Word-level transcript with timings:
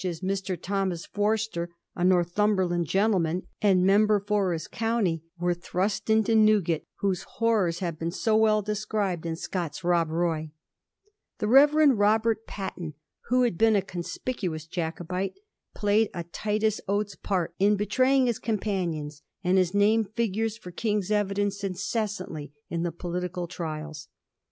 vnr. 0.01 0.03
such 0.05 0.09
as 0.09 0.21
Mr. 0.21 0.59
Thomas 0.59 1.05
Forster, 1.05 1.69
a 1.95 2.03
Northumberland 2.03 2.87
gen 2.87 3.11
tleman, 3.11 3.43
and 3.61 3.85
member 3.85 4.19
for 4.19 4.51
his 4.51 4.67
county, 4.67 5.21
were 5.37 5.53
thrust 5.53 6.09
into 6.09 6.33
Newgate, 6.33 6.87
whose 7.01 7.21
horrors 7.37 7.81
have 7.81 7.99
been 7.99 8.09
so 8.09 8.35
well 8.35 8.63
described 8.63 9.27
in 9.27 9.35
Scott's 9.35 9.83
'Rob 9.83 10.09
Roy/ 10.09 10.49
The 11.37 11.47
Rev. 11.47 11.91
Robert 11.93 12.47
Patten, 12.47 12.95
who 13.27 13.43
had 13.43 13.59
been 13.59 13.75
a 13.75 13.83
conspicuous 13.83 14.65
Jacobite, 14.65 15.35
played 15.75 16.09
a 16.15 16.23
Titus 16.23 16.81
Gates 16.89 17.15
part 17.15 17.53
in 17.59 17.77
betrajmag 17.77 18.25
his 18.25 18.39
companions, 18.39 19.21
and 19.43 19.59
his 19.59 19.75
name 19.75 20.03
figures 20.05 20.57
for 20.57 20.71
King's 20.71 21.11
evidence 21.11 21.63
incessantly 21.63 22.51
in 22.69 22.81
the 22.81 22.91
political 22.91 23.47
trials. 23.47 24.07